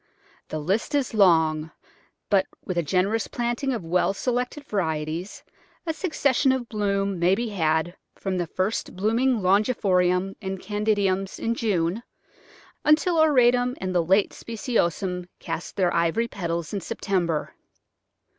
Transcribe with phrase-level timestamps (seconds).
[0.47, 1.69] The list is long,
[2.31, 5.43] but with a generous planting of well selected varieties
[5.85, 11.53] a succession of bloom may be had from the first blooming longiflorums and candidums in
[11.53, 12.01] June
[12.83, 17.53] until auratum and the late speciosums cast their ivory petals in September.